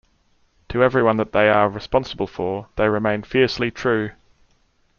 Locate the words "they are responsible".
1.31-2.25